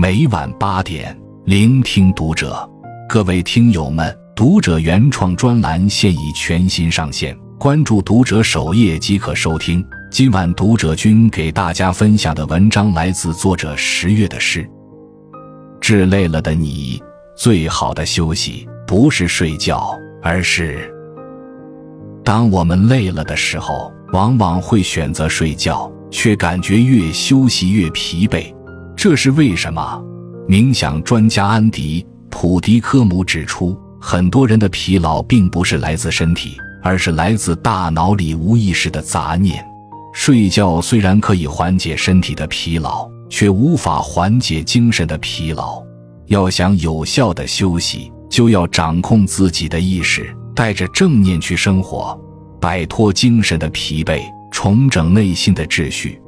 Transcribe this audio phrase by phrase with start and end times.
[0.00, 2.56] 每晚八点，聆听读者。
[3.08, 9.84] 各位听友们，读者原创专栏现已全新上线，关注读者首页即可收听。
[10.08, 14.64] 今晚读者君给大家分享的文章来自作者十月的诗。
[15.80, 17.02] 治累了的你，
[17.36, 20.94] 最好的休息不是睡觉，而是
[22.24, 28.54] 当我们累了的时候，往往会选择睡觉，却感觉越休息越疲惫。
[28.98, 30.04] 这是为什么？
[30.48, 32.04] 冥想专家安迪。
[32.30, 39.64] 普迪科姆指出，很多人的疲劳并不是来自身体，而是来自大脑里无意识的杂念。
[40.12, 45.80] 睡觉虽然可以缓解身体的疲劳，却无法缓解精神的疲劳。
[46.26, 52.20] 要想有效的休息，就要掌控自己的意识，带着正念去生活，
[52.60, 56.20] 摆脱精神的疲惫，重整内心的秩序。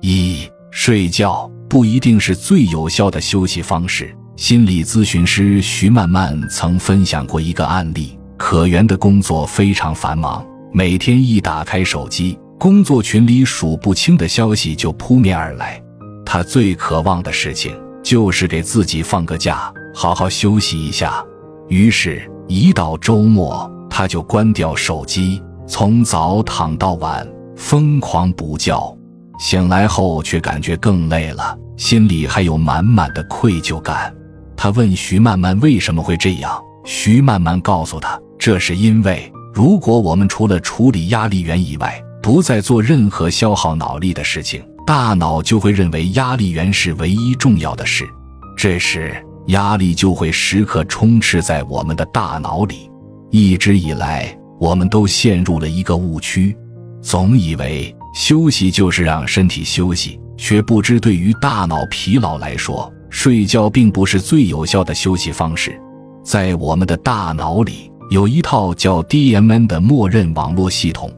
[0.00, 1.48] 一睡觉。
[1.68, 4.14] 不一定是最有效的休息方式。
[4.36, 15.82] 心理咨询师徐曼曼曾分享过一个案例：可媛的工作非常繁忙，每天一打开手机，工作群里数不清的消息就扑面而来。
[16.26, 21.24] 她最渴望的事情就是给自己放个假，好好休息一下。
[21.70, 28.94] 于是，一到周末，她就关掉手机，从早躺到晚，疯狂补觉。
[29.42, 31.58] 醒来后却感觉更累了。
[31.76, 34.14] 心里还有满满的愧疚感，
[34.56, 36.62] 他问徐曼曼为什么会这样。
[36.84, 48.08] 徐曼曼告诉他，这是因为如果我们除了处理压力源以外，不再做任何消耗脑力的事情，大脑就会认为压力源是唯一重要的事，
[48.56, 49.12] 这时
[49.48, 52.88] 压力就会时刻充斥在我们的大脑里。
[53.32, 56.56] 一直以来，我们都陷入了一个误区，
[57.00, 60.18] 总以为休息就是让身体休息。
[60.38, 65.80] 却不知，对于大脑疲劳来说，睡觉并不是最有效的休息方式。
[66.24, 71.12] 在我们的大脑里，有一套叫 DMN 的默认网络系统，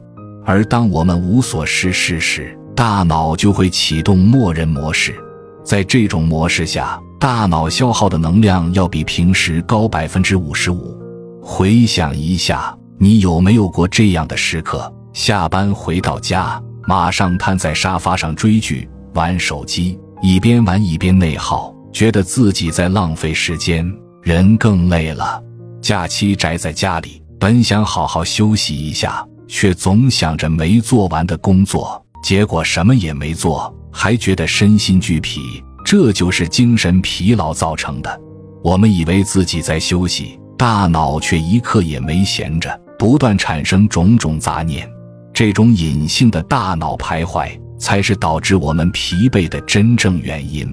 [0.45, 5.15] 而当我们无所事事时，大脑就会启动默认模式。
[5.63, 10.95] 在这种模式下，大脑消耗的能量要比平时高百分之五十五。
[11.41, 14.93] 回想一下，你有没有过这样的时刻？
[15.13, 18.87] 下班回到家，马上瘫在沙发上追剧。
[19.13, 23.89] 玩手机，一边玩一边内耗，觉得自己在浪费时间，
[24.21, 25.41] 人更累了。
[25.81, 35.63] 假期宅在家里，本想好好休息一下，却总想着没做完的工作，结果什么也没做，还觉得身心俱疲。
[35.85, 38.19] 这就是精神疲劳造成的。
[38.61, 44.89] 我们以为自己在休息，大脑却一刻也没闲着，不断产生种种杂念。
[45.35, 47.47] 这种隐性的大脑徘徊。
[47.77, 50.65] 才是导致我们疲惫的真正原因。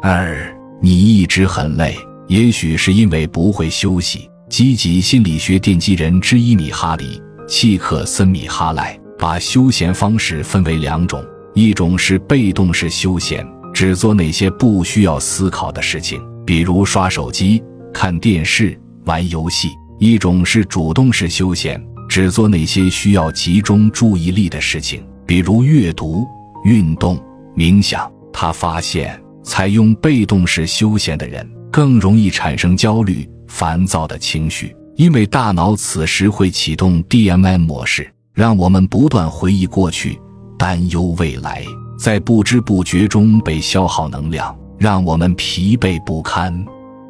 [0.00, 1.96] 二，你一直很累，
[2.28, 4.30] 也许是因为不会休息。
[4.48, 11.22] 积极心理学奠基人之一米哈里·契克森米哈赖把休闲方式分为两种：
[11.52, 17.62] 一种是被动式休闲，只做那些不需要思考的事情，比如刷手机、
[17.92, 19.68] 看电视、玩游戏；
[19.98, 21.78] 一种是主动式休闲。
[22.08, 26.26] 只做那些需要集中注意力的事情，比如阅读、
[26.64, 27.22] 运动、
[27.54, 28.10] 冥想。
[28.32, 40.18] 他发现，采用被动式休闲的人更容易产生焦虑、烦躁的情绪，因为大脑此时会启动 DMN 模式，让我们不断回忆过去、
[40.56, 41.64] 担忧未来，
[41.98, 46.64] 在不知不觉中被消耗能量，让我们疲惫不堪。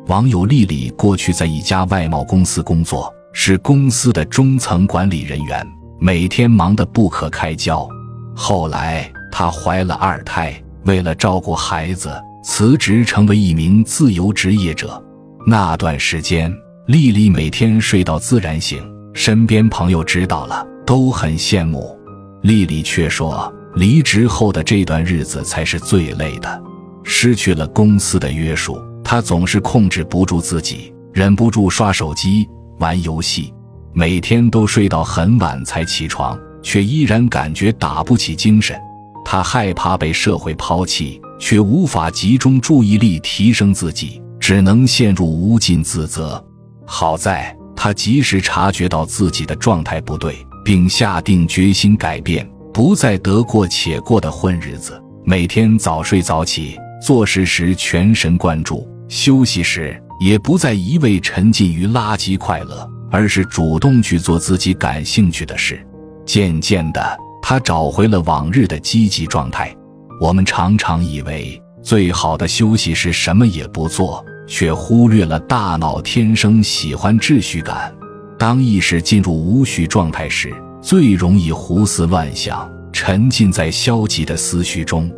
[0.06, 3.12] 网友丽丽过去在一家外贸公司工作。
[3.40, 5.64] 是公司的中层管理人员，
[6.00, 7.88] 每天忙得不可开交。
[8.34, 12.12] 后来她怀了二胎，为了照顾孩子，
[12.42, 15.00] 辞职成为一名自由职业者。
[15.46, 16.52] 那段时间，
[16.88, 18.82] 丽丽每天睡到自然醒，
[19.14, 21.96] 身边朋友知道了都很羡慕。
[22.42, 26.60] 丽丽却说，离职后的这段日子才是最累的，
[27.04, 32.44] 失去了公司的约束，她总是控制不住自己，忍不住刷手机。
[32.78, 33.52] 玩游戏，
[33.92, 38.78] 每天都睡到很晚才起床，却依然感觉打不起精神。
[39.24, 46.42] 他害怕被社会抛弃，却无法集中注意力提升自己，只能陷入无尽自责。
[46.86, 54.98] 好在他及时察觉到自己的状态不对，并下定决心改变，不再得过且过的混日子。
[55.24, 60.02] 每天早睡早起，做事时全神贯注，休息时。
[60.18, 65.84] 也不再一味沉浸于垃圾快乐，而是主动去做自己感兴趣的事。
[66.26, 69.74] 渐渐的，他找回了往日的积极状态。
[70.20, 77.94] 我们常常以为最好的休息是什么也不做，却忽略了大脑天生喜欢秩序感。
[78.38, 85.10] 当意识进入无序状态时，最容易胡思乱想，沉浸在消极的思绪中。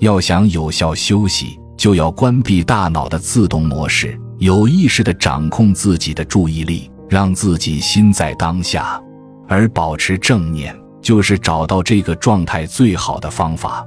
[0.00, 9.00] 要想有效休息，就要关闭大脑的自动模式，有意识地掌控自己的注意力，让自己心在当下，
[9.48, 13.84] 而保持正念，就是找到这个状态最好的方法。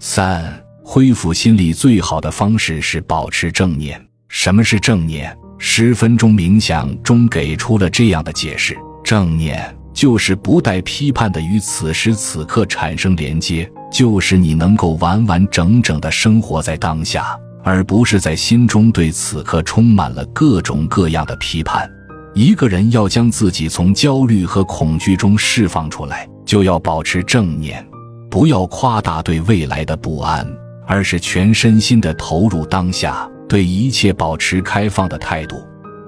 [0.00, 0.44] 三、
[0.82, 4.00] 恢复心理最好的方式是保持正念。
[4.28, 5.36] 什么是正念？
[5.58, 13.70] 十分钟冥想中给出了这样的解释：正念就是不带批判的与此时此刻产生连接。
[13.92, 21.90] 就是你能够完完整整的生活在当下，而不是在心中对此刻充满了各种各样的批判。
[22.34, 27.84] 一个人要将自己从焦虑和恐惧中释放出来，就要保持正念，
[28.30, 30.46] 不要夸大对未来的不安，
[30.86, 35.56] 而是全身心的投入当下，对一切保持开放的态度。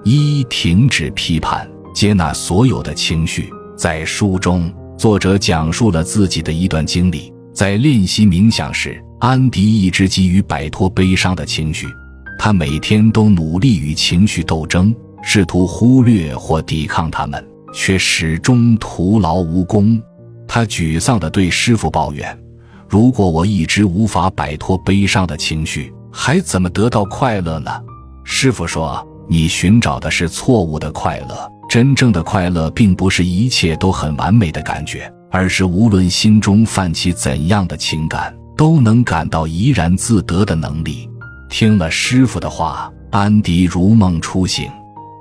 [0.04, 3.48] 一、停止批判，接纳所有的情绪。
[3.76, 7.32] 在书中，作者讲述了自己的一段经历。
[7.52, 11.86] 在练习冥想时，安迪一直急于摆脱悲伤的情绪，
[12.38, 20.00] 他每天都努力与情绪斗争，试图忽略或抵抗他们，却始终徒劳无功。
[20.46, 22.38] 他沮丧地对师傅抱怨
[22.88, 27.70] ：“如果我一直无法摆脱悲伤的情绪，还怎么得到快乐呢？”
[28.22, 41.08] 师傅说：“你寻找的是错误的快乐，真正的快乐并不是一切都很完美的感觉。”而是无论心中泛起怎样的情感，都能感到怡然自得的能力。
[41.48, 44.70] 听了师傅的话，安迪如梦初醒。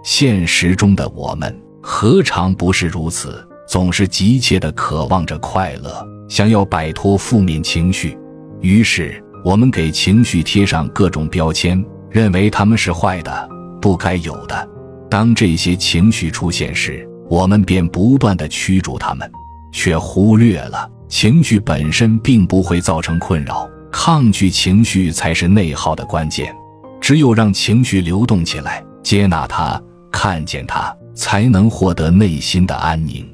[0.04, 3.46] 现实中的我们何尝不是如此？
[3.68, 8.18] 总是急切地渴望着快乐，想要摆脱负面情绪。
[8.62, 13.50] 于是，我们给情绪贴上各种标签，认为他们是坏的、
[13.82, 14.70] 不该有的。
[15.10, 19.30] 当这些情绪出现时，我们便不断地驱逐他们。
[19.72, 26.54] 却忽略了情绪本身并不会造成困扰，抗拒情绪才是内耗的关键。
[27.00, 29.82] 只有让情绪流动起来，接纳它，
[30.12, 33.26] 看见它，才能获得内心的安宁。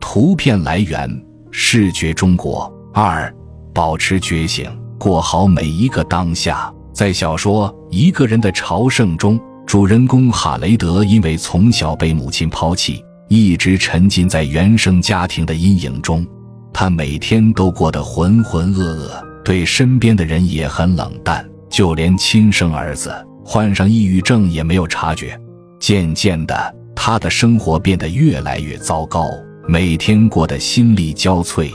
[0.00, 1.08] 图片来源：
[1.50, 2.70] 视觉中国。
[2.92, 3.32] 二，
[3.72, 4.68] 保持觉醒，
[4.98, 6.72] 过好每一个当下。
[6.92, 13.02] 在小说《一个人的朝圣》中，主人公哈雷德因为从小被母亲抛弃。
[13.28, 16.26] 一直沉浸在原生家庭的阴影中，
[16.72, 19.10] 他每天都过得浑浑噩噩，
[19.44, 23.12] 对身边的人也很冷淡，就连亲生儿子
[23.44, 25.38] 患上抑郁症也没有察觉。
[25.78, 29.26] 渐渐的，他的生活变得越来越糟糕，
[29.68, 31.70] 每天过得心力交瘁。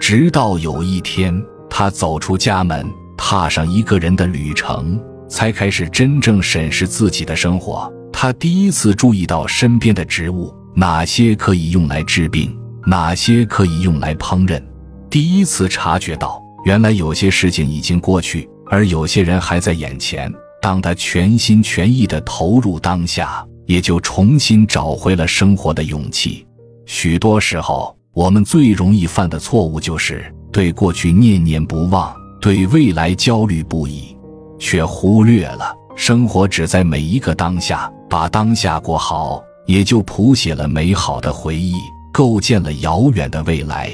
[0.00, 2.86] 直到有一天，他走出家门，
[3.16, 7.92] 踏上一个人的旅程，才开始真正审视自己的生活。
[8.12, 10.54] 他第一次注意到身边的植物。
[10.74, 12.56] 哪些可以用来治病，
[12.86, 14.62] 哪些可以用来烹饪？
[15.10, 20.32] 第一次察觉到，原来有些事情已经过去，而有些人还在眼前。
[20.60, 26.46] 当他全心全意地投入当下，也就重新找回了生活的勇气。
[26.86, 34.16] 许多时候，我们最容易犯的错误就是对过去念念不忘，对未来焦虑不已，
[34.58, 39.42] 却忽略了生活只在每一个当下，把当下过好。
[39.66, 41.74] 也就谱写了美好的回忆，
[42.18, 43.88] 构建了遥远的未来。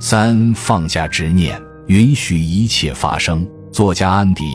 [0.00, 3.46] 三放下执念，允许一切发生。
[3.70, 4.44] 作家安迪·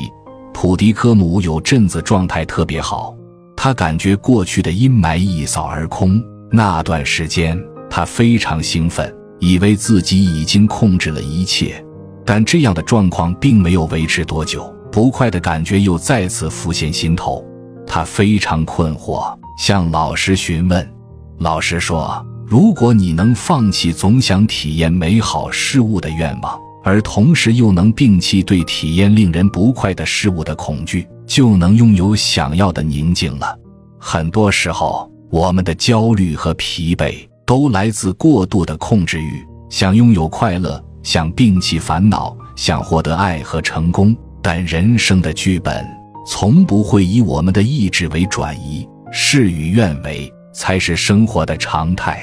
[0.52, 3.16] 普迪科姆有阵子状态特别好，
[3.56, 6.20] 他感觉过去的阴霾一扫而空。
[6.52, 7.56] 那段时间，
[7.92, 11.86] 他非常兴奋，以为自己已经控制了一切。
[12.26, 17.46] 但这样的状况并没有维持多久，不快的感觉又再次浮现心头，
[17.86, 19.32] 他非常困惑。
[19.60, 20.92] 向老师询问，
[21.38, 33.58] 老师说：“如果你能放弃总想体验美好事物的愿望，而同时又能摒弃对体验令人不快的事物的恐惧，就能拥有想要的宁静了。”
[33.98, 44.14] 很多时候，我们的焦虑和疲惫都来自过度的控制欲，想拥有快乐，想摒弃烦恼，想获得爱和成功。
[44.42, 45.88] 但人生的剧本
[46.28, 48.86] 从不会以我们的意志为转移。
[49.10, 52.22] 事与愿违才是生活的常态，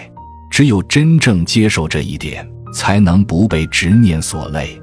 [0.58, 4.76] 只有真正接受这一点，才能不被执念所累。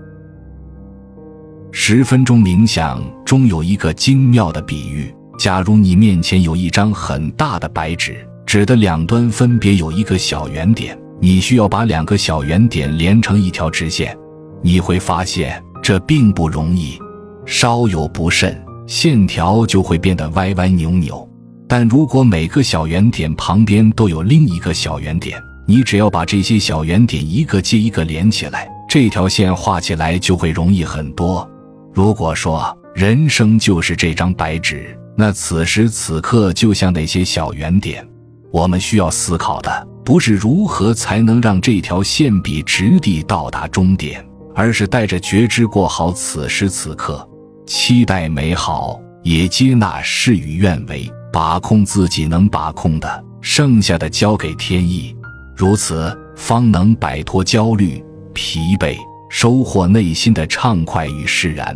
[1.74, 14.18] 十分钟冥想中有一个精妙的比喻：假如你面前有一张很大的白纸，纸的两端分别有一个小圆点，你需要把两个小圆点连成一条直线。
[14.64, 16.98] 你会发现这并不容易，
[17.46, 21.30] 稍有不慎，线条就会变得歪歪扭扭。
[21.68, 25.38] 但如果每个小圆点旁边都有另一个小圆点，
[25.68, 31.50] 你只要把这些小圆点一个接一个连起来，这条线画起来就会容易很多。
[31.94, 38.08] 如果说人生就是这张白纸，那此时此刻就像那些小圆点，
[38.52, 47.28] 我们需要思考的不是如何才能让这条线笔直地到达终点，而是带着觉知过好此时此刻，
[47.66, 51.10] 期待美好，也接纳事与愿违。
[51.34, 55.14] 把控自己能把控的，剩下的交给天意，
[55.56, 58.98] 如此方能摆脱焦虑、疲惫，
[59.30, 61.76] 收获内心的畅快与释然。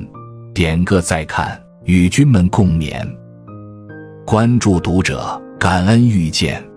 [0.54, 3.02] 点个再看，与君们共勉。
[4.26, 6.69] 关注读者，感恩遇见。